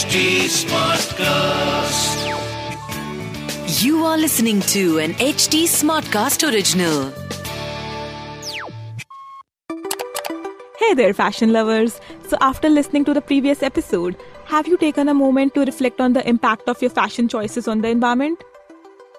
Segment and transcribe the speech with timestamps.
[0.00, 2.20] HT Smartcast.
[3.82, 7.12] You are listening to an HT Smartcast original.
[10.78, 12.00] Hey there, fashion lovers.
[12.28, 14.16] So, after listening to the previous episode,
[14.46, 17.82] have you taken a moment to reflect on the impact of your fashion choices on
[17.82, 18.42] the environment?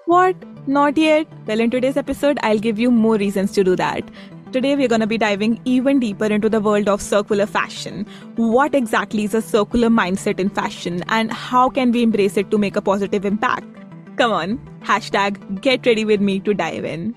[0.06, 0.34] What?
[0.66, 1.28] Not yet?
[1.46, 4.02] Well, in today's episode, I'll give you more reasons to do that.
[4.52, 8.06] Today, we're going to be diving even deeper into the world of circular fashion.
[8.36, 12.58] What exactly is a circular mindset in fashion, and how can we embrace it to
[12.58, 13.64] make a positive impact?
[14.16, 17.14] Come on, hashtag get ready with me to dive in.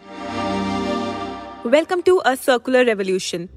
[1.66, 3.50] Welcome to A Circular Revolution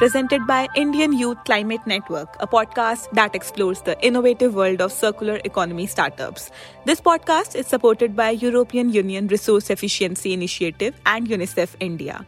[0.00, 5.38] presented by Indian Youth Climate Network, a podcast that explores the innovative world of circular
[5.44, 6.50] economy startups.
[6.86, 12.24] This podcast is supported by European Union Resource Efficiency Initiative and UNICEF India.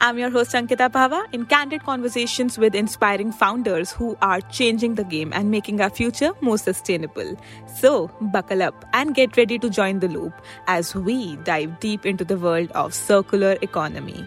[0.00, 5.04] I'm your host Ankita Pahwa in candid conversations with inspiring founders who are changing the
[5.04, 7.38] game and making our future more sustainable.
[7.74, 10.34] So, buckle up and get ready to join the loop
[10.66, 14.26] as we dive deep into the world of circular economy.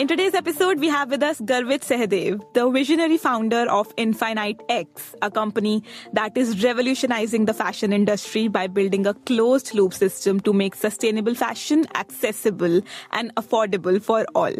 [0.00, 5.14] In today's episode, we have with us Garvit Sahdev, the visionary founder of Infinite X,
[5.20, 5.84] a company
[6.14, 11.34] that is revolutionizing the fashion industry by building a closed loop system to make sustainable
[11.34, 12.80] fashion accessible
[13.12, 14.54] and affordable for all.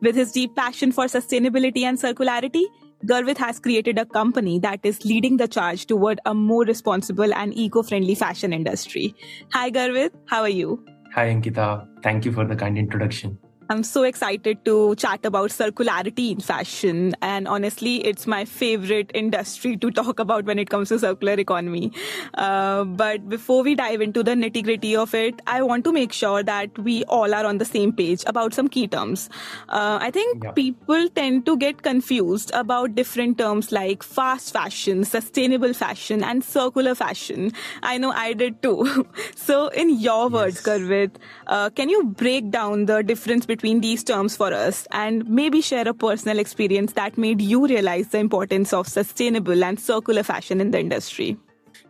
[0.00, 2.64] With his deep passion for sustainability and circularity,
[3.04, 7.54] Garvit has created a company that is leading the charge toward a more responsible and
[7.54, 9.14] eco-friendly fashion industry.
[9.52, 10.82] Hi Garvit, how are you?
[11.14, 13.38] Hi Ankita, thank you for the kind introduction.
[13.70, 17.14] I'm so excited to chat about circularity in fashion.
[17.20, 21.92] And honestly, it's my favorite industry to talk about when it comes to circular economy.
[22.32, 26.14] Uh, but before we dive into the nitty gritty of it, I want to make
[26.14, 29.28] sure that we all are on the same page about some key terms.
[29.68, 30.52] Uh, I think yeah.
[30.52, 36.94] people tend to get confused about different terms like fast fashion, sustainable fashion, and circular
[36.94, 37.52] fashion.
[37.82, 39.06] I know I did too.
[39.34, 40.64] so, in your words, yes.
[40.64, 45.28] Garvit, uh, can you break down the difference between between these terms for us and
[45.28, 50.22] maybe share a personal experience that made you realize the importance of sustainable and circular
[50.22, 51.36] fashion in the industry.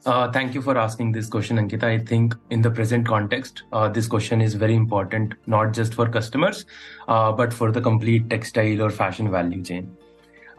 [0.06, 1.84] Uh, thank you for asking this question, Ankita.
[1.84, 6.09] I think in the present context, uh, this question is very important, not just for
[6.09, 6.65] customers,
[7.06, 9.95] uh, but for the complete textile or fashion value chain.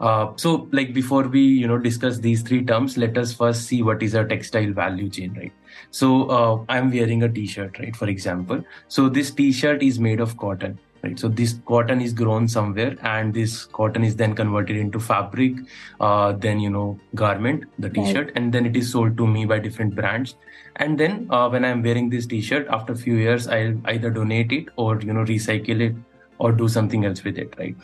[0.00, 3.82] Uh, so, like before we, you know, discuss these three terms, let us first see
[3.82, 5.52] what is a textile value chain, right?
[5.90, 7.96] So, uh, I'm wearing a T-shirt, right?
[7.96, 12.46] For example, so this T-shirt is made of cotton right so this cotton is grown
[12.48, 15.54] somewhere and this cotton is then converted into fabric
[16.00, 18.36] uh, then you know garment the t-shirt right.
[18.36, 20.36] and then it is sold to me by different brands.
[20.76, 24.52] And then uh, when i'm wearing this t-shirt after a few years i'll either donate
[24.52, 25.96] it or you know recycle it
[26.38, 27.76] or do something else with it right?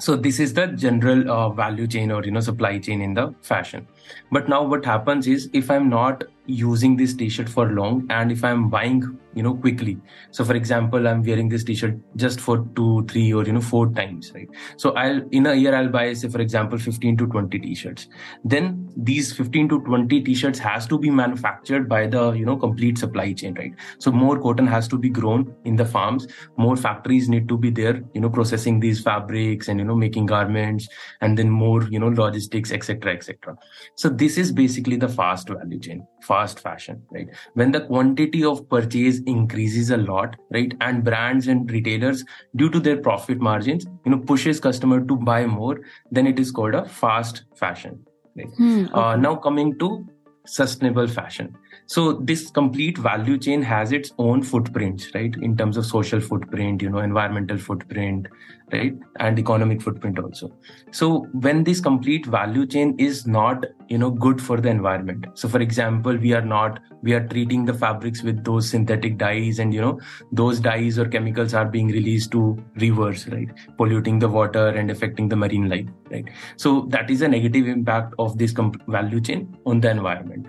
[0.00, 3.32] So this is the general uh, value chain or you know supply chain in the
[3.42, 3.86] fashion.
[4.32, 8.44] But now what happens is if i'm not using this t-shirt for long and if
[8.44, 9.98] i'm buying you know quickly.
[10.30, 13.88] So for example i'm wearing this t-shirt just for two three or you know four
[13.90, 14.48] times right?
[14.76, 18.08] So i'll in a year i'll buy say for example 15 to 20 t-shirts.
[18.44, 22.98] Then these 15 to 20 t-shirts has to be manufactured by the you know complete
[22.98, 23.74] supply chain right?
[23.98, 26.26] So more cotton has to be grown in the farms.
[26.56, 30.26] More factories need to be there you know processing these fabrics and you know making
[30.26, 30.88] garments
[31.20, 33.56] and then more you know logistics etc etc
[33.94, 37.28] so this is basically the fast value chain fast fashion right?
[37.54, 40.74] When the quantity of purchase increases a lot right?
[40.80, 42.24] And brands and retailers
[42.56, 45.80] due to their profit margins you know pushes customer to buy more
[46.10, 48.04] then it is called a fast fashion
[48.36, 48.48] right?
[48.56, 49.00] Hmm, uh, okay.
[49.00, 50.06] uh, now coming to
[50.46, 55.34] sustainable fashion so this complete value chain has its own footprints right?
[55.42, 58.28] In terms of social footprint you know environmental footprint
[58.72, 58.94] right?
[59.20, 60.50] And economic footprint also.
[60.90, 65.26] So when this complete value chain is not you know good for the environment.
[65.34, 69.58] So for example we are not we are treating the fabrics with those synthetic dyes
[69.58, 70.00] and you know
[70.32, 73.48] those dyes or chemicals are being released to rivers right?
[73.76, 76.24] Polluting the water and affecting the marine life right?
[76.56, 80.48] So that is a negative impact of this comp- value chain on the environment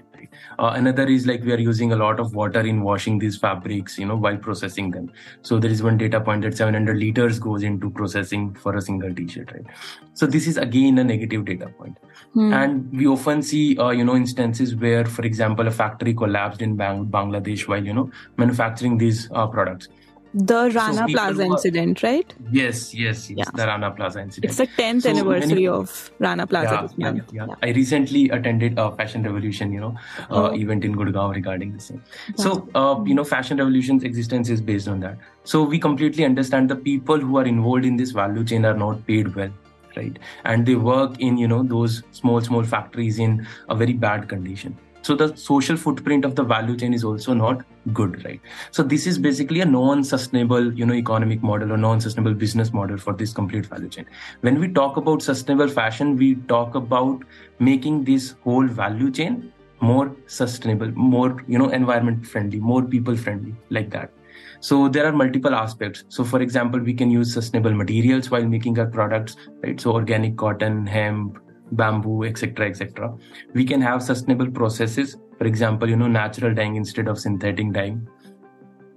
[0.59, 3.97] uh, another is like we are using a lot of water in washing these fabrics,
[3.97, 5.11] you know, while processing them.
[5.41, 9.13] So there is one data point that 700 liters goes into processing for a single
[9.13, 9.65] t-shirt, right?
[10.13, 11.97] So this is again a negative data point.
[12.33, 12.53] Hmm.
[12.53, 16.75] And we often see, uh, you know, instances where, for example, a factory collapsed in
[16.75, 19.89] Bang- Bangladesh while, you know, manufacturing these uh, products
[20.35, 22.33] the Rana so Plaza incident, right?
[22.51, 23.37] Yes, yes, yes.
[23.37, 23.45] Yeah.
[23.53, 24.49] The Rana Plaza incident.
[24.49, 28.77] It's the 10th so anniversary many, of Rana Plaza yeah, yeah, yeah, I recently attended
[28.77, 29.95] a Fashion Revolution, you know,
[30.29, 30.55] uh, oh.
[30.55, 32.03] event in Gurgaon regarding this thing.
[32.35, 35.17] So, uh, you know, Fashion Revolution's existence is based on that.
[35.45, 39.07] So we completely understand the people who are involved in this value chain are not
[39.07, 39.51] paid well
[39.95, 44.27] right and they work in you know those small small factories in a very bad
[44.27, 47.63] condition so the social footprint of the value chain is also not
[47.93, 48.41] good right
[48.77, 53.13] so this is basically a non-sustainable you know economic model or non-sustainable business model for
[53.13, 54.05] this complete value chain
[54.41, 57.23] when we talk about sustainable fashion we talk about
[57.59, 59.39] making this whole value chain
[59.79, 64.11] more sustainable more you know environment friendly more people friendly like that
[64.59, 66.05] so there are multiple aspects.
[66.09, 69.79] So for example, we can use sustainable materials while making our products, right?
[69.79, 71.37] So organic cotton, hemp,
[71.71, 73.13] bamboo, etc., etc.
[73.53, 75.17] We can have sustainable processes.
[75.37, 78.07] For example, you know, natural dyeing instead of synthetic dyeing.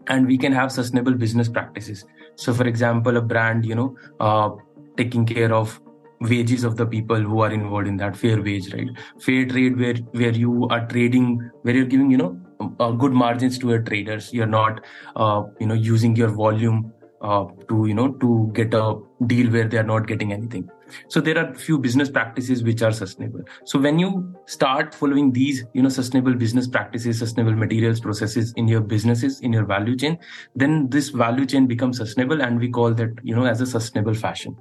[0.07, 2.05] And we can have sustainable business practices.
[2.37, 4.51] So for example, a brand, you know, uh,
[4.97, 5.81] taking care of
[6.21, 8.89] wages of the people who are involved in that fair wage right
[9.21, 12.37] fair trade where where you are trading where you're giving you know
[12.81, 14.85] uh, good margins to your traders you're not
[15.17, 16.93] uh, you know using your volume
[17.23, 20.69] uh, to you know to get a deal where they are not getting anything
[21.09, 23.41] so there are few business practices which are sustainable.
[23.65, 28.69] So when you start following these you know sustainable business practices sustainable materials processes in
[28.69, 30.19] your businesses in your value chain
[30.55, 34.15] then this value chain becomes sustainable and we call that you know as a sustainable
[34.15, 34.57] fashion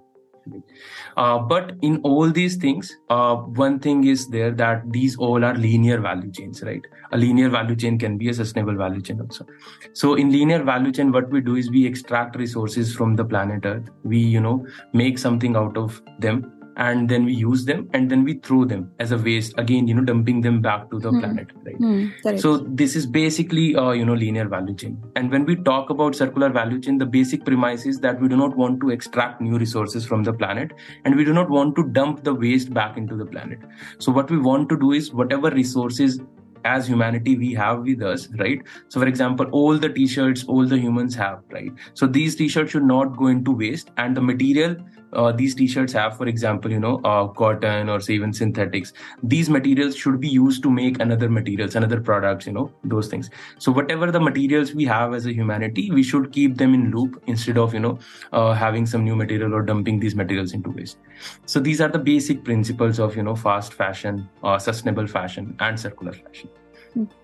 [1.16, 5.56] uh, but in all these things, uh, one thing is there that these all are
[5.56, 6.82] linear value chains, right?
[7.12, 9.46] A linear value chain can be a sustainable value chain also.
[9.94, 13.66] So in linear value chain, what we do is we extract resources from the planet
[13.66, 13.90] Earth.
[14.04, 18.24] We, you know, make something out of them and then we use them and then
[18.24, 21.19] we throw them as a waste again you know dumping them back to the mm.
[21.19, 21.79] planet right?
[21.79, 25.01] Mm, so this is basically a you know linear value chain.
[25.15, 28.38] And when we talk about circular value chain the basic premise is that we do
[28.38, 30.71] not want to extract new resources from the planet
[31.03, 33.59] and we do not want to dump the waste back into the planet.
[34.00, 36.19] So what we want to do is whatever resources
[36.65, 38.62] as humanity we have with us right?
[38.89, 41.71] So for example all the t-shirts all the humans have right?
[41.95, 44.75] So these t-shirts should not go into waste and the material
[45.18, 48.94] uh, these t-shirts have for example you know uh, cotton or say even synthetics.
[49.24, 53.30] These materials should be used to make another materials another products you know those things.
[53.58, 57.22] So whatever the materials we have as a humanity we should keep them in loop
[57.28, 58.00] instead of you know
[58.31, 60.98] uh, having some new material or dumping these materials into waste.
[61.46, 65.80] So these are the basic principles of you know fast fashion uh, sustainable fashion and
[65.80, 66.50] circular fashion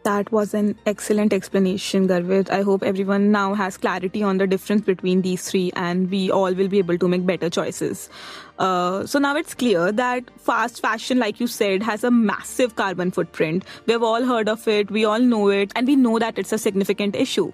[0.03, 2.49] that was an excellent explanation, Garvit.
[2.49, 6.53] I hope everyone now has clarity on the difference between these three and we all
[6.53, 8.09] will be able to make better choices.
[8.59, 13.09] Uh, so now it's clear that fast fashion, like you said, has a massive carbon
[13.11, 13.65] footprint.
[13.87, 16.57] We've all heard of it, we all know it, and we know that it's a
[16.57, 17.51] significant issue.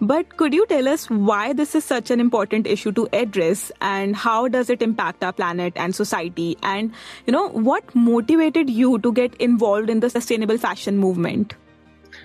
[0.00, 4.14] But could you tell us why this is such an important issue to address and
[4.14, 6.58] how does it impact our planet and society?
[6.62, 6.92] And,
[7.26, 11.54] you know, what motivated you to get involved in the sustainable fashion movement?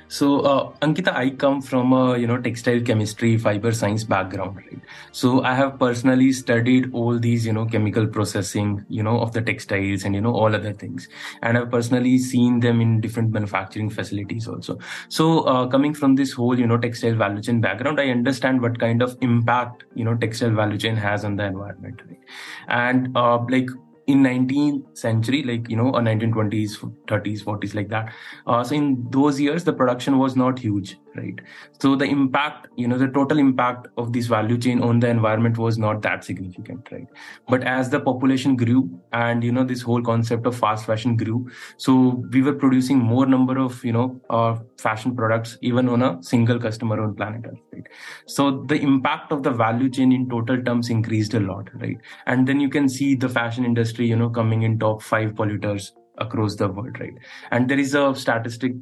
[0.09, 4.79] So, uh, Ankita, I come from a you know textile chemistry, fiber science background, right?
[5.11, 9.41] So I have personally studied all these you know chemical processing, you know, of the
[9.41, 11.07] textiles and you know all other things,
[11.41, 14.77] and I've personally seen them in different manufacturing facilities also.
[15.09, 18.79] So, uh, coming from this whole you know textile value chain background, I understand what
[18.79, 22.19] kind of impact you know textile value chain has on the environment, right?
[22.67, 23.69] and uh, like
[24.07, 26.77] in 19th century like you know or 1920s
[27.07, 28.13] 30s 40s like that.
[28.45, 31.39] Uh, so in those years the production was not huge right?
[31.79, 35.57] So the impact you know the total impact of this value chain on the environment
[35.57, 37.07] was not that significant right?
[37.47, 41.49] But as the population grew and you know this whole concept of fast fashion grew
[41.77, 46.21] so we were producing more number of you know uh, fashion products even on a
[46.21, 47.87] single customer on planet earth right?
[48.25, 51.97] So the impact of the value chain in total terms increased a lot right?
[52.25, 55.91] And then you can see the fashion industry you know coming in top 5 polluters
[56.17, 57.13] across the world right?
[57.51, 58.73] And there is a statistic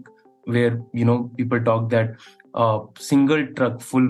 [0.46, 2.16] where you know people talk that
[2.54, 4.08] a single truck full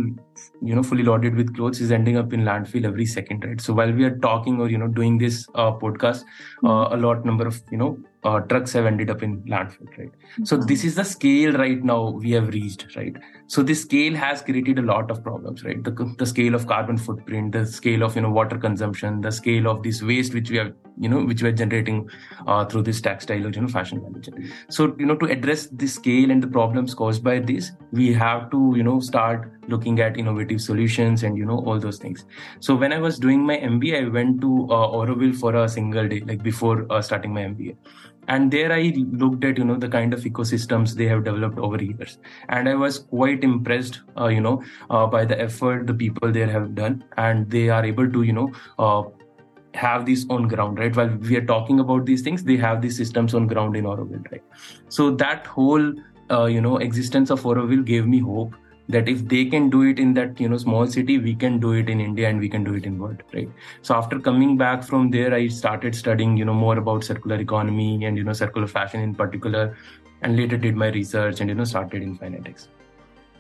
[0.62, 3.60] you know fully loaded with clothes is ending up in landfill every second right?
[3.60, 6.24] So while we are talking or you know doing this uh, podcast
[6.64, 10.12] uh, a lot number of you know uh, trucks have ended up in landfill right?
[10.44, 13.16] So this is the scale right now we have reached right
[13.48, 15.84] so this scale has created a lot of problems right?
[15.84, 19.68] The, the scale of carbon footprint the scale of you know water consumption the scale
[19.68, 22.10] of this waste which we have you know which we're generating
[22.48, 25.88] uh, through this textile or you know fashion chain so you know to address the
[25.88, 30.18] scale and the problems caused by this we have to you know start looking at
[30.18, 32.26] innovative solutions and you know all those things.
[32.60, 36.08] So when i was doing my mba i went to uh, auroville for a single
[36.08, 37.76] day like before uh, starting my mba
[38.28, 41.82] and there i looked at you know the kind of ecosystems they have developed over
[41.84, 42.18] years
[42.50, 46.50] and i was quite impressed uh, you know uh, by the effort the people there
[46.50, 49.04] have done and they are able to you know uh,
[49.76, 50.96] have these on ground, right?
[50.96, 54.32] While we are talking about these things, they have these systems on ground in Auroville,
[54.32, 54.44] right?
[54.90, 55.94] So that whole,
[56.32, 58.56] uh, you know, existence of Auroville gave me hope
[58.90, 61.74] that if they can do it in that you know small city we can do
[61.74, 63.50] it in india and we can do it in world right?
[63.82, 68.06] So after coming back from there i started studying you know more about circular economy
[68.06, 69.76] and you know circular fashion in particular
[70.22, 72.70] and later did my research and you know started Infinite X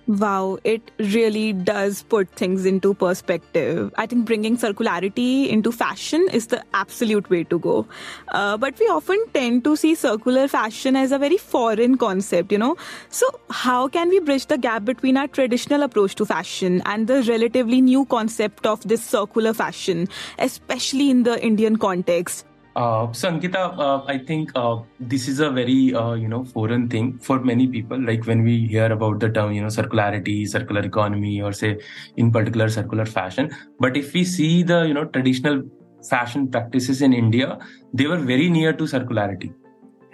[0.07, 3.91] Wow, it really does put things into perspective.
[3.97, 7.87] I think bringing circularity into fashion is the absolute way to go.
[8.27, 12.59] Uh, but we often tend to see circular fashion as a very foreign concept, you
[12.59, 12.75] know.
[13.09, 17.23] So, how can we bridge the gap between our traditional approach to fashion and the
[17.23, 20.07] relatively new concept of this circular fashion,
[20.37, 22.45] especially in the Indian context?
[22.75, 26.89] Uh, so Ankita, uh, I think uh, this is a very uh, you know foreign
[26.89, 27.97] thing for many people.
[27.99, 31.79] Like when we hear about the term you know circularity, circular economy, or say
[32.17, 33.49] in particular circular fashion.
[33.79, 35.63] But if we see the you know traditional
[36.09, 37.59] fashion practices in India,
[37.93, 39.53] they were very near to circularity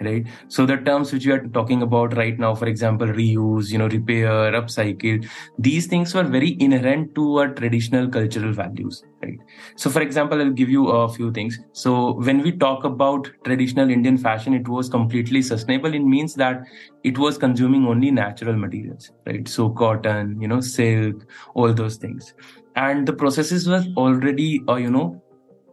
[0.04, 0.26] right?
[0.48, 3.88] So the terms which we are talking about right now for example reuse you know
[3.88, 5.24] repair upcycle
[5.58, 9.38] these things were very inherent to our traditional cultural values right?
[9.76, 11.58] So for example i'll give you a few things.
[11.72, 16.62] So when we talk about traditional indian fashion it was completely sustainable it means that
[17.02, 19.46] it was consuming only natural materials right?
[19.48, 21.16] So cotton you know silk
[21.54, 22.34] all those things.
[22.74, 25.22] And the processes were already uh, you know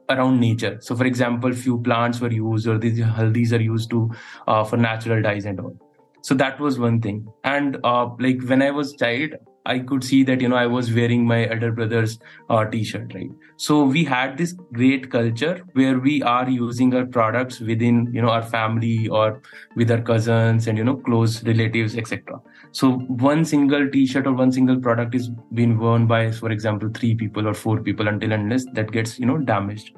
[0.10, 0.78] around nature.
[0.82, 4.12] So, for example, few plants were used, or these haldis are used to
[4.48, 5.78] uh, for natural dyes and all.
[6.22, 7.28] So that was one thing.
[7.44, 9.36] And uh, like when I was child,
[9.66, 13.30] I could see that you know I was wearing my elder brother's uh, t-shirt, right?
[13.58, 18.30] So we had this great culture where we are using our products within you know
[18.30, 19.42] our family or
[19.76, 22.40] with our cousins and you know close relatives, etc.
[22.72, 22.92] So
[23.28, 27.48] one single t-shirt or one single product is being worn by, for example, three people
[27.48, 29.92] or four people until unless that gets you know damaged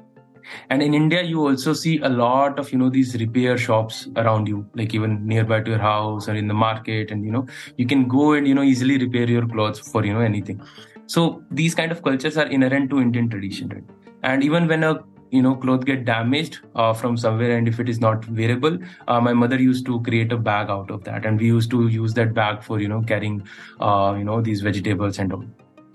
[0.70, 4.48] and in india you also see a lot of you know these repair shops around
[4.48, 7.10] you like even nearby to your house or in the market.
[7.10, 7.46] And you know
[7.76, 10.60] you can go and you know easily repair your clothes for you know anything.
[11.06, 13.84] So these kind of cultures are inherent to indian tradition right?
[14.22, 17.88] And even when a you know cloth get damaged uh, from somewhere and if it
[17.88, 21.26] is not wearable uh, my mother used to create a bag out of that.
[21.26, 23.42] And we used to use that bag for you know carrying
[23.80, 25.44] uh, you know these vegetables and all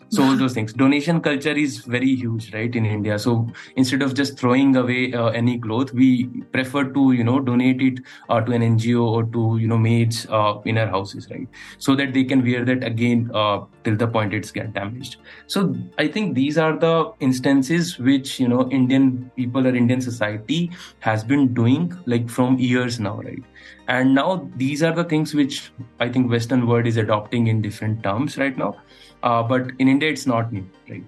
[0.10, 0.74] so all those things.
[0.74, 3.20] Donation culture is very huge right in india.
[3.20, 7.82] So instead of just throwing away uh, any cloth we prefer to you know donate
[7.82, 8.00] it
[8.30, 11.48] uh, to an ngo or to you know maids uh, in our houses right?
[11.78, 15.18] So that they can wear that again uh, till the point it's get damaged.
[15.48, 20.72] So i think these are the instances which you know indian people or indian society
[21.00, 23.44] has been doing like from years now right?
[23.90, 28.04] And now these are the things which i think western world is adopting in different
[28.04, 28.76] terms right now
[29.24, 31.04] uh, but in India, it's not new, right?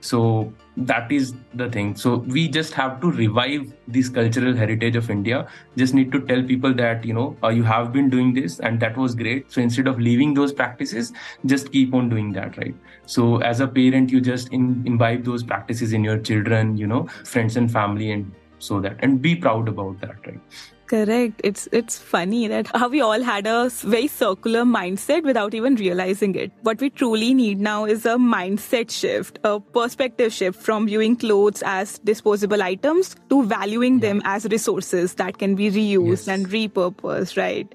[0.00, 1.96] So that is the thing.
[1.96, 5.48] So we just have to revive this cultural heritage of India.
[5.76, 8.78] Just need to tell people that, you know, uh, you have been doing this and
[8.80, 9.50] that was great.
[9.50, 11.12] So instead of leaving those practices,
[11.46, 12.74] just keep on doing that, right?
[13.06, 17.08] So as a parent, you just in, imbibe those practices in your children, you know,
[17.24, 20.40] friends and family and so that, and be proud about that, right?
[20.86, 21.40] Correct.
[21.42, 26.36] It's it's funny that how we all had a very circular mindset without even realizing
[26.36, 26.52] it.
[26.62, 31.62] What we truly need now is a mindset shift, a perspective shift from viewing clothes
[31.66, 34.08] as disposable items to valuing yeah.
[34.08, 36.28] them as resources that can be reused yes.
[36.28, 37.74] and repurposed, right?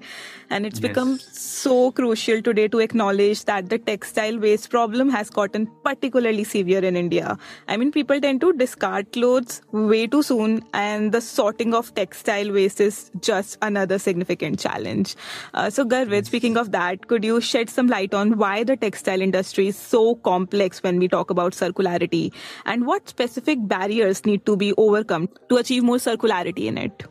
[0.52, 0.88] And it's yes.
[0.88, 6.84] become so crucial today to acknowledge that the textile waste problem has gotten particularly severe
[6.84, 7.38] in India.
[7.68, 12.52] I mean, people tend to discard clothes way too soon, and the sorting of textile
[12.52, 15.16] waste is just another significant challenge.
[15.54, 19.22] Uh, so, Garvit, speaking of that, could you shed some light on why the textile
[19.22, 22.30] industry is so complex when we talk about circularity
[22.66, 27.04] and what specific barriers need to be overcome to achieve more circularity in it?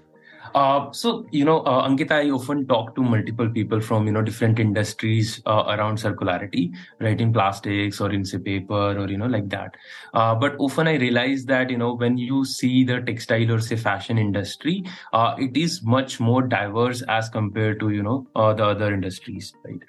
[0.53, 4.21] Uh, so you know, uh, Ankita, I often talk to multiple people from you know
[4.21, 7.19] different industries uh, around circularity, right?
[7.19, 9.75] In plastics or in say paper or you know like that.
[10.13, 13.77] Uh, but often I realize that you know when you see the textile or say
[13.77, 18.93] fashion industry, uh, it is much more diverse as compared to you know the other
[18.93, 19.81] industries, right?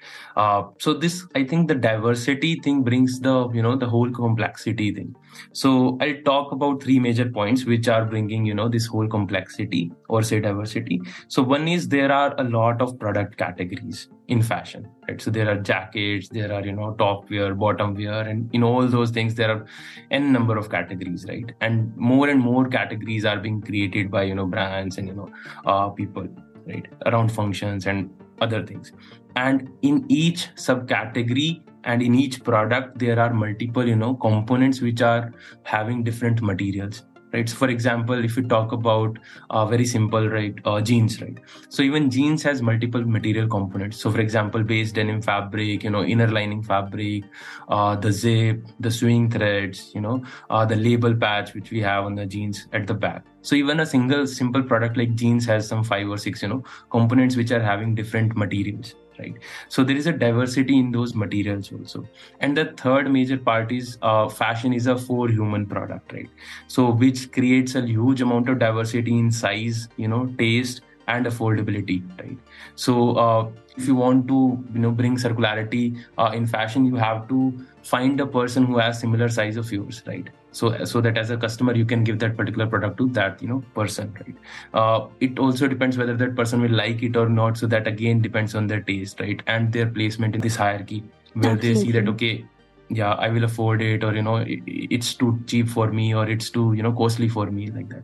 [0.79, 5.15] so this, I think, the diversity thing brings the you know the whole complexity thing.
[5.51, 9.91] So I'll talk about three major points which are bringing you know this whole complexity
[10.09, 11.01] or say diversity.
[11.27, 15.21] So one is there are a lot of product categories in fashion, right?
[15.21, 18.87] So there are jackets, there are, you know, top wear, bottom wear, and in all
[18.87, 19.65] those things, there are
[20.11, 21.51] n number of categories, right?
[21.61, 25.29] And more and more categories are being created by, you know, brands and, you know,
[25.65, 26.27] uh, people,
[26.67, 26.87] right?
[27.05, 28.09] Around functions and
[28.41, 28.93] other things.
[29.35, 35.01] And in each subcategory and in each product, there are multiple, you know, components which
[35.01, 37.49] are having different materials right?
[37.49, 39.17] So for example if you talk about
[39.49, 41.37] uh, very simple right uh, jeans right?
[41.69, 43.97] So even jeans has multiple material components.
[43.97, 47.23] So for example base denim fabric you know inner lining fabric
[47.67, 52.05] uh, the zip the sewing threads you know uh, the label patch which we have
[52.05, 53.25] on the jeans at the back.
[53.41, 56.63] So even a single simple product like jeans has some five or six you know
[56.91, 59.35] components which are having different materials right?
[59.69, 62.07] So there is a diversity in those materials also.
[62.39, 66.29] And the third major part is uh, fashion is a for human product right?
[66.67, 72.01] So which creates a huge amount of diversity in size you know taste and affordability
[72.19, 72.37] right?
[72.75, 77.27] So uh, if you want to you know bring circularity uh, in fashion you have
[77.29, 77.53] to
[77.83, 81.37] find a person who has similar size of yours right so so that as a
[81.37, 84.35] customer you can give that particular product to that you know person right?
[84.73, 87.57] Uh, it also depends whether that person will like it or not.
[87.57, 89.41] So that again depends on their taste right?
[89.47, 91.73] And their placement in this hierarchy where Absolutely.
[91.73, 92.45] they see that okay
[92.89, 96.29] yeah i will afford it or you know it, it's too cheap for me or
[96.29, 98.03] it's too you know costly for me like that.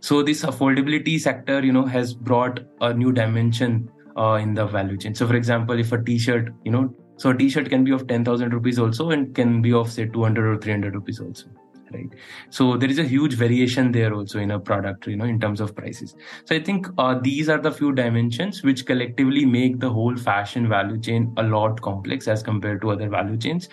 [0.00, 4.98] So this affordability sector you know has brought a new dimension uh, in the value
[4.98, 5.14] chain.
[5.14, 8.52] So for example if a t-shirt you know so a t-shirt can be of 10000
[8.52, 11.46] rupees also and can be of say 200 or 300 rupees also
[11.94, 12.14] right?
[12.50, 15.60] So there is a huge variation there also in a product you know in terms
[15.60, 16.14] of prices.
[16.44, 20.68] So i think uh, these are the few dimensions which collectively make the whole fashion
[20.68, 23.68] value chain a lot complex as compared to other value chains.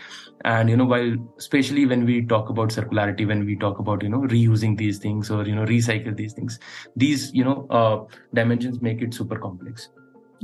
[0.45, 4.09] And you know while especially when we talk about circularity when we talk about you
[4.09, 6.59] know reusing these things or you know recycle these things
[6.95, 7.97] these you know uh,
[8.33, 9.89] dimensions make it super complex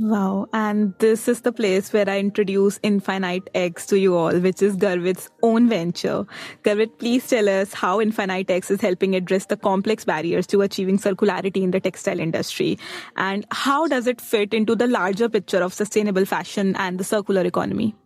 [0.00, 0.46] Wow.
[0.52, 4.76] And this is the place where I introduce Infinite X to you all, which is
[4.76, 6.24] Garvit's own venture.
[6.62, 10.98] Garvit, please tell us how Infinite X is helping address the complex barriers to achieving
[10.98, 12.78] circularity in the textile industry.
[13.16, 17.44] And how does it fit into the larger picture of sustainable fashion and the circular
[17.44, 17.96] economy?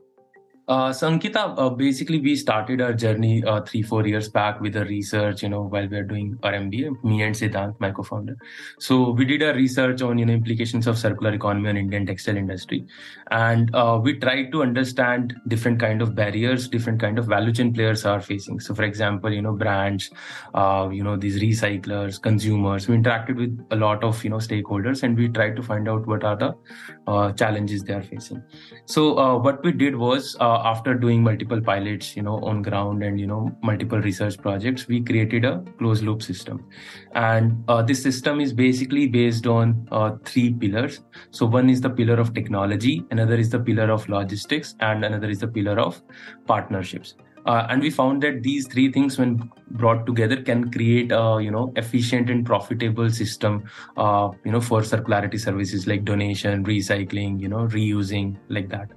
[0.73, 4.75] Uh, so Ankita, uh, basically we started our journey uh, three, four years back with
[4.75, 8.38] a research, you know, while we were doing our MBA, me and Siddhant, my co-founder.
[8.79, 12.38] So we did a research on, you know, implications of circular economy on Indian textile
[12.38, 12.87] industry.
[13.31, 17.75] And uh, we tried to understand different kind of barriers, different kind of value chain
[17.75, 18.59] players are facing.
[18.59, 20.11] So for example, you know, brands,
[20.55, 25.02] uh, you know, these recyclers, consumers, we interacted with a lot of, you know, stakeholders
[25.02, 26.55] and we tried to find out what are the
[27.07, 28.42] uh, challenges they are facing.
[28.87, 33.27] So what we did was, after doing multiple pilots, you know, on ground and, you
[33.27, 36.64] know, multiple research projects, we created a closed loop system.
[37.14, 41.01] And uh, this system is basically based on uh, three pillars.
[41.31, 45.29] So one is the pillar of technology, another is the pillar of logistics, and another
[45.29, 46.01] is the pillar of
[46.46, 47.14] partnerships.
[47.44, 51.51] Uh, and we found that these three things when brought together can create a you
[51.51, 53.64] know efficient and profitable system
[53.96, 58.92] uh, you know for circularity services like donation recycling you know reusing like that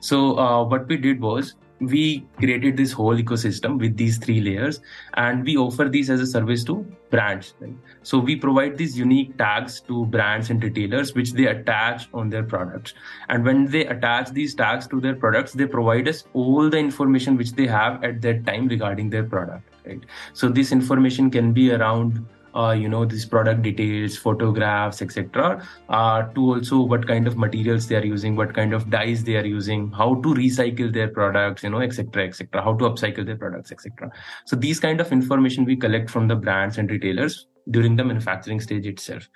[0.00, 4.80] so uh, what we did was we created this whole ecosystem with these three layers
[5.14, 7.74] and we offer these as a service to brands right?
[8.02, 12.42] so we provide these unique tags to brands and retailers which they attach on their
[12.42, 12.94] products
[13.28, 17.36] and when they attach these tags to their products they provide us all the information
[17.36, 20.00] which they have at that time regarding their product right
[20.32, 26.22] so this information can be around uh, you know these product details photographs etc uh,
[26.34, 29.46] to also what kind of materials they are using what kind of dyes they are
[29.46, 33.72] using how to recycle their products you know etc etc how to upcycle their products
[33.72, 34.10] etc
[34.44, 38.60] so these kind of information we collect from the brands and retailers during the manufacturing
[38.60, 39.28] stage itself.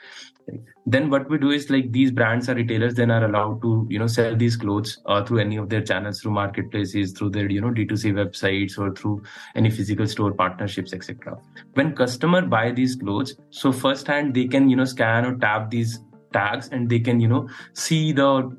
[0.87, 3.99] Then what we do is like these brands or retailers then are allowed to you
[3.99, 7.61] know sell these clothes uh, through any of their channels through marketplaces through their you
[7.61, 9.23] know d2c websites or through
[9.55, 11.39] any physical store partnerships etc
[11.75, 15.71] when customer buy these clothes so first hand they can you know scan or tap
[15.71, 16.01] these
[16.33, 18.51] tags and they can you know see the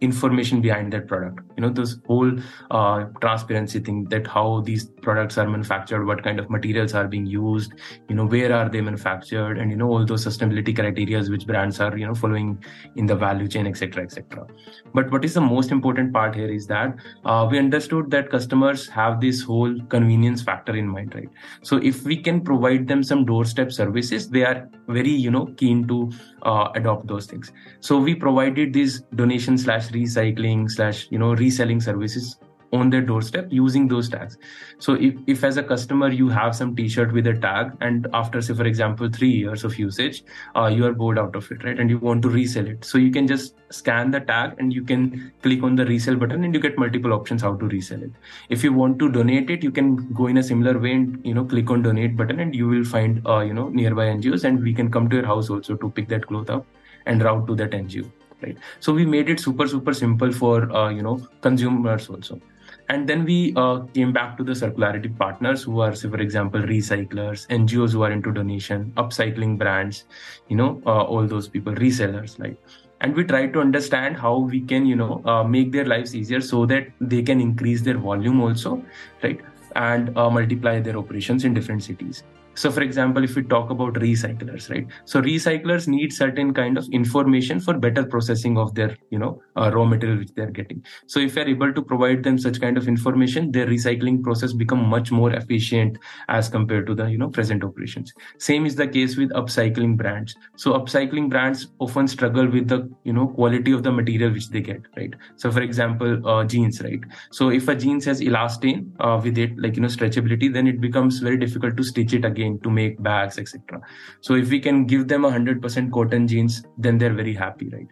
[0.00, 1.40] information behind that product.
[1.56, 2.32] You know this whole
[2.70, 7.26] uh, transparency thing that how these products are manufactured what kind of materials are being
[7.26, 7.72] used
[8.08, 11.80] you know where are they manufactured and you know all those sustainability criteria which brands
[11.80, 12.50] are you know following
[12.96, 14.46] in the value chain etc etc
[14.94, 16.94] but what is the most important part here is that
[17.24, 21.28] uh, we understood that customers have this whole convenience factor in mind right?
[21.62, 25.86] So if we can provide them some doorstep services they are very you know keen
[25.88, 26.10] to
[26.42, 27.52] uh, adopt those things.
[27.80, 32.38] So we provided these donation slash recycling slash you know reselling services
[32.72, 34.36] on their doorstep using those tags.
[34.78, 38.42] So if, if as a customer you have some t-shirt with a tag and after
[38.42, 41.78] say for example three years of usage uh, you are bored out of it right?
[41.78, 42.84] And you want to resell it.
[42.84, 46.44] So you can just scan the tag and you can click on the resell button
[46.44, 48.12] and you get multiple options how to resell it.
[48.48, 51.34] If you want to donate it you can go in a similar way and you
[51.34, 54.62] know click on donate button and you will find uh, you know nearby ngos and
[54.62, 56.66] we can come to your house also to pick that cloth up
[57.06, 58.10] and route to that ngo
[58.42, 58.56] right?
[58.80, 62.40] So we made it super super simple for uh, you know consumers also
[62.88, 66.60] and then we uh, came back to the circularity partners who are say for example
[66.60, 70.04] recyclers ngos who are into donation upcycling brands
[70.48, 72.56] you know uh, all those people resellers like
[73.00, 76.40] and we try to understand how we can you know uh, make their lives easier
[76.40, 78.82] so that they can increase their volume also
[79.22, 79.40] right?
[79.76, 82.24] And uh, multiply their operations in different cities
[82.60, 84.86] so for example if we talk about recyclers right?
[85.04, 89.70] So recyclers need certain kind of information for better processing of their you know uh,
[89.72, 90.82] raw material which they're getting.
[91.06, 94.84] So if you're able to provide them such kind of information their recycling process become
[94.88, 98.12] much more efficient as compared to the you know present operations.
[98.38, 100.34] Same is the case with upcycling brands.
[100.56, 104.60] So upcycling brands often struggle with the you know quality of the material which they
[104.60, 105.14] get right?
[105.36, 107.00] So for example uh, jeans right?
[107.30, 110.80] So if a jeans has elastane uh, with it like you know stretchability then it
[110.80, 113.80] becomes very difficult to stitch it again to make bags etc
[114.20, 117.88] so if we can give them a 100% cotton jeans then they're very happy right?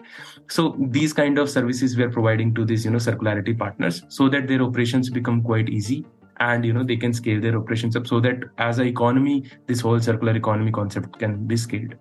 [0.49, 4.29] So these kind of services we are providing to these you know circularity partners so
[4.29, 6.05] that their operations become quite easy
[6.41, 9.81] and you know they can scale their operations up so that as an economy this
[9.81, 11.95] whole circular economy concept can be scaled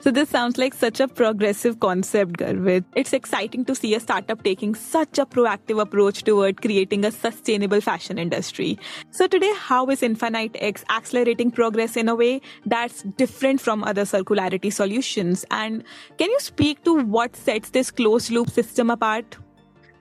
[0.00, 2.84] so this sounds like such a progressive concept garvit.
[2.94, 7.80] It's exciting to see a startup taking such a proactive approach toward creating a sustainable
[7.80, 8.78] fashion industry.
[9.10, 14.02] So today how is infinite x accelerating progress in a way that's different from other
[14.02, 15.44] circularity solutions?
[15.50, 15.84] And
[16.18, 19.36] can you speak to what sets this closed loop system apart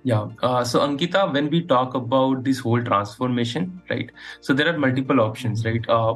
[0.04, 0.28] yeah.
[0.42, 4.12] Uh, so Ankita, when we talk about this whole transformation, right?
[4.42, 5.88] So there are multiple options, right?
[5.88, 6.16] Uh,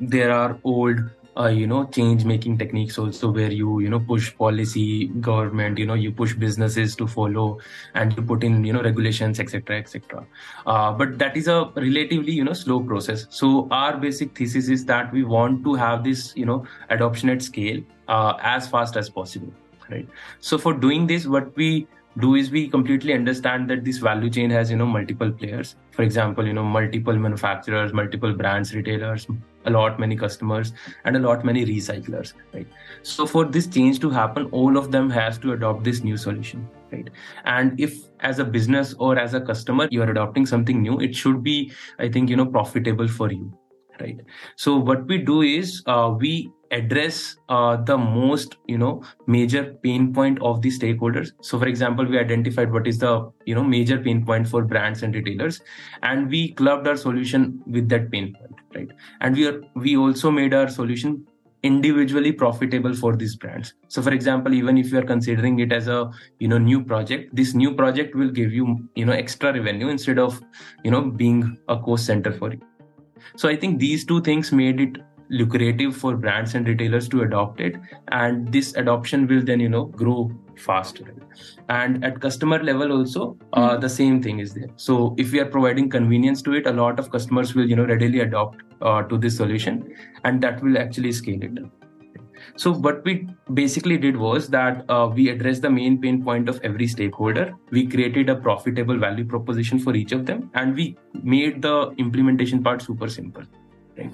[0.00, 0.98] there are old,
[1.36, 5.86] uh, you know, change making techniques also where you, you know, push policy, government, you
[5.86, 7.60] know, you push businesses to follow
[7.94, 10.26] and you put in, you know, regulations, etc., etc.
[10.66, 13.26] Uh, but that is a relatively, you know, slow process.
[13.30, 17.42] So our basic thesis is that we want to have this, you know, adoption at
[17.42, 19.52] scale uh, as fast as possible,
[19.88, 20.08] right?
[20.40, 21.86] So for doing this, what we
[22.18, 25.76] do is we completely understand that this value chain has you know multiple players.
[25.92, 29.26] For example you know multiple manufacturers multiple brands retailers
[29.66, 30.72] a lot many customers
[31.04, 32.66] and a lot many recyclers right?
[33.02, 36.68] So for this change to happen all of them has to adopt this new solution
[36.90, 37.08] right?
[37.44, 41.14] And if as a business or as a customer you are adopting something new it
[41.14, 43.52] should be i think you know profitable for you
[44.00, 44.20] right?
[44.56, 50.12] So what we do is uh, we address uh, the most you know major pain
[50.12, 51.32] point of the stakeholders.
[51.42, 55.02] So for example we identified what is the you know major pain point for brands
[55.02, 55.60] and retailers
[56.02, 58.88] and we clubbed our solution with that pain point right?
[59.20, 61.26] And we are we also made our solution
[61.62, 63.74] individually profitable for these brands.
[63.88, 67.34] So for example even if you are considering it as a you know new project
[67.34, 70.40] this new project will give you you know extra revenue instead of
[70.84, 72.60] you know being a cost center for you.
[73.36, 74.96] So i think these two things made it
[75.30, 77.76] lucrative for brands and retailers to adopt it
[78.08, 81.14] and this adoption will then you know grow faster
[81.68, 83.80] and at customer level also uh, hmm.
[83.80, 86.98] the same thing is there so if we are providing convenience to it a lot
[86.98, 91.12] of customers will you know readily adopt uh, to this solution and that will actually
[91.12, 91.58] scale it
[92.56, 96.60] so what we basically did was that uh, we addressed the main pain point of
[96.62, 97.54] every stakeholder.
[97.70, 102.62] We created a profitable value proposition for each of them, and we made the implementation
[102.62, 103.44] part super simple.
[103.96, 104.12] Right?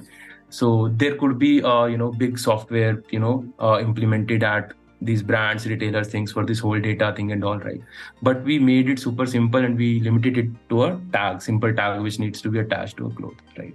[0.56, 5.22] So there could be uh, you know big software you know uh, implemented at these
[5.22, 7.80] brands, retailers, things for this whole data thing and all right.
[8.22, 12.00] But we made it super simple and we limited it to a tag, simple tag
[12.00, 13.74] which needs to be attached to a cloth, right?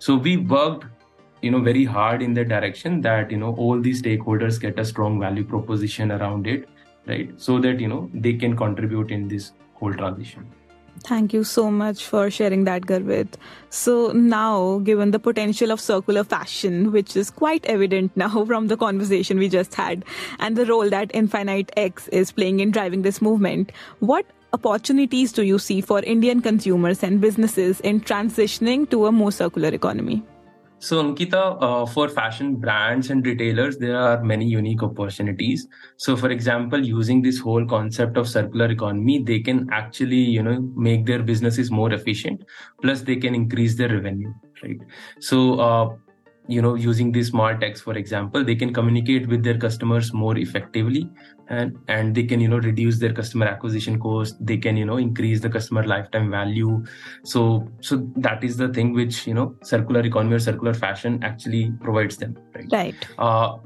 [0.00, 0.86] So we worked
[1.42, 4.84] you know very hard in the direction that you know all these stakeholders get a
[4.84, 6.68] strong value proposition around it
[7.06, 10.46] right so that you know they can contribute in this whole transition
[11.04, 13.34] Thank you so much for sharing that, Garvit.
[13.70, 18.76] So now, given the potential of circular fashion, which is quite evident now from the
[18.76, 20.04] conversation we just had,
[20.40, 25.42] and the role that Infinite X is playing in driving this movement, what opportunities do
[25.42, 30.22] you see for Indian consumers and businesses in transitioning to a more circular economy?
[30.78, 35.66] So, Ankita, uh, for fashion brands and retailers, there are many unique opportunities.
[35.96, 40.60] So, for example, using this whole concept of circular economy, they can actually, you know,
[40.76, 42.44] make their businesses more efficient.
[42.82, 44.78] Plus, they can increase their revenue, right?
[45.18, 45.96] So, uh,
[46.48, 50.36] you know using these smart tags for example they can communicate with their customers more
[50.38, 51.10] effectively
[51.48, 54.36] and and they can you know reduce their customer acquisition cost.
[54.44, 56.84] They can you know increase the customer lifetime value.
[57.24, 61.72] So so that is the thing which you know circular economy or circular fashion actually
[61.80, 62.72] provides them right?
[62.72, 63.06] Right.
[63.18, 63.56] Uh,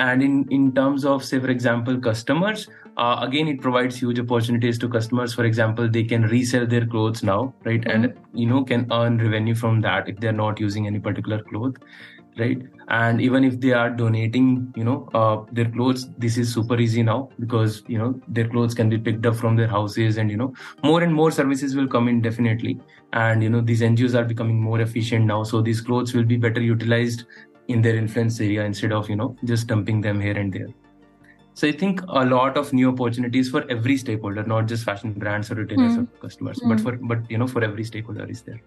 [0.00, 2.68] and in in terms of say for example customers
[2.98, 5.32] uh, again it provides huge opportunities to customers.
[5.34, 7.80] For example they can resell their clothes now right?
[7.80, 8.04] Mm-hmm.
[8.04, 11.76] and you know can earn revenue from that if they're not using any particular cloth
[12.38, 12.58] right?
[12.88, 17.02] And even if they are donating you know uh, their clothes this is super easy
[17.02, 20.36] now because you know their clothes can be picked up from their houses and you
[20.36, 22.80] know more and more services will come in definitely.
[23.12, 25.42] And you know these ngos are becoming more efficient now.
[25.44, 27.24] So these clothes will be better utilized
[27.68, 30.68] in their influence area instead of you know just dumping them here and there
[31.58, 35.50] so I think a lot of new opportunities for every stakeholder, not just fashion brands
[35.50, 36.02] or retailers Mm.
[36.02, 36.68] or customers, Mm.
[36.74, 38.60] but for but you know for every stakeholder is there.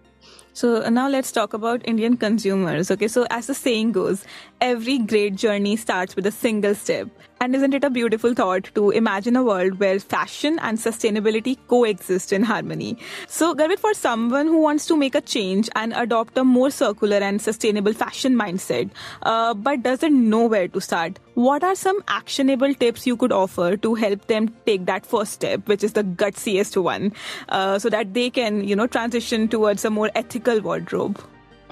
[0.54, 2.90] So uh, now let's talk about Indian consumers.
[2.90, 4.24] Okay, so as the saying goes,
[4.60, 7.08] every great journey starts with a single step.
[7.40, 12.32] And isn't it a beautiful thought to imagine a world where fashion and sustainability coexist
[12.32, 12.96] in harmony?
[13.26, 17.16] So, Garvit, for someone who wants to make a change and adopt a more circular
[17.16, 18.90] and sustainable fashion mindset,
[19.22, 23.76] uh, but doesn't know where to start, what are some actionable tips you could offer
[23.76, 27.12] to help them take that first step, which is the gutsiest one,
[27.48, 31.20] uh, so that they can, you know, transition towards a more ethical wardrobe?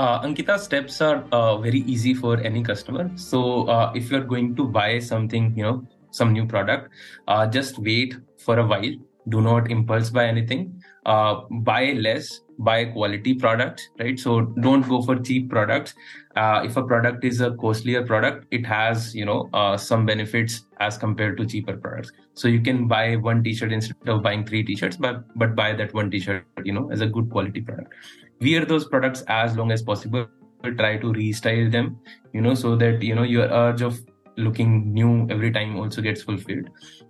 [0.00, 3.10] Uh, Ankita, steps are uh, very easy for any customer.
[3.16, 6.88] So uh, if you're going to buy something, you know, some new product,
[7.28, 8.94] uh, just wait for a while.
[9.28, 10.82] Do not impulse buy anything.
[11.04, 14.18] Uh, buy less, buy quality products, right?
[14.18, 15.92] So don't go for cheap products.
[16.34, 20.96] Uh, if a product is a costlier product, it has, you know, some benefits as
[20.96, 22.10] compared to cheaper products.
[22.32, 25.92] So you can buy one t-shirt instead of buying three t-shirts, but, but buy that
[25.92, 27.92] one t-shirt, you know, as a good quality product
[28.40, 30.26] wear those products as long as possible.
[30.62, 31.98] Try to restyle them
[32.32, 33.98] you know so that you know your urge of
[34.36, 36.68] looking new every time also gets fulfilled.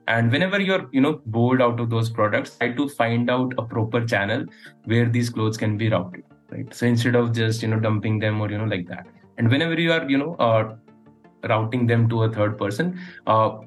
[0.09, 3.63] And whenever you're you know bored out of those products try to find out a
[3.63, 4.45] proper channel
[4.85, 6.73] where these clothes can be routed right?
[6.75, 9.07] So instead of just you know dumping them or you know like that.
[9.39, 10.77] And whenever you are you know uh,
[11.45, 13.59] routing them to a third person uh,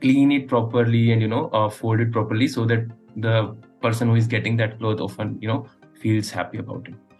[0.00, 4.14] clean it properly and you know uh, fold it properly so that the person who
[4.14, 5.66] is getting that cloth often you know
[6.00, 7.10] feels happy about it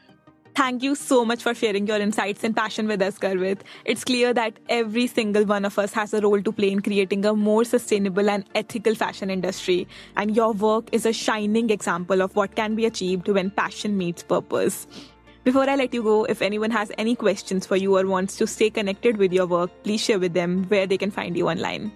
[0.61, 3.61] Thank you so much for sharing your insights and passion with us, Garvit.
[3.85, 7.25] It's clear that every single one of us has a role to play in creating
[7.25, 9.87] a more sustainable and ethical fashion industry.
[10.17, 14.23] And your work is a shining example of what can be achieved when passion meets
[14.23, 14.87] purpose.
[15.45, 18.47] Before I let you go, if anyone has any questions for you or wants to
[18.47, 21.91] stay connected with your work, please share with them where they can find you online.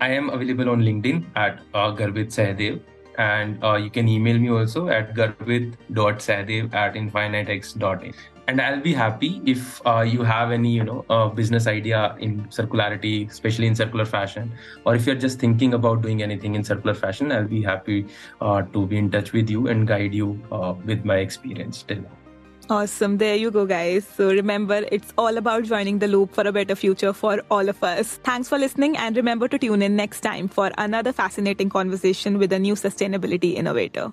[0.00, 2.80] I am available on LinkedIn at uh, Garvit Sahdev
[3.18, 8.14] and uh, you can email me also at garvit.sahdev at infinitex.in
[8.46, 12.44] and I'll be happy if uh, you have any you know uh, business idea in
[12.46, 14.52] circularity especially in circular fashion
[14.84, 18.06] or if you're just thinking about doing anything in circular fashion I'll be happy
[18.40, 22.02] uh, to be in touch with you and guide you uh, with my experience till
[22.02, 22.23] now.
[22.70, 23.18] Awesome.
[23.18, 24.06] There you go, guys.
[24.16, 27.82] So remember, it's all about joining the loop for a better future for all of
[27.84, 28.18] us.
[28.24, 32.52] Thanks for listening and remember to tune in next time for another fascinating conversation with
[32.52, 34.12] a new sustainability innovator.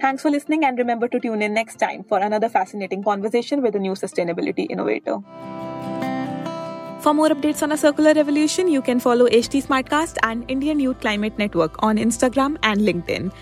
[0.00, 3.76] Thanks for listening and remember to tune in next time for another fascinating conversation with
[3.76, 5.18] a new sustainability innovator.
[7.02, 11.00] For more updates on a circular revolution, you can follow HT Smartcast and Indian Youth
[11.00, 13.32] Climate Network on Instagram and LinkedIn.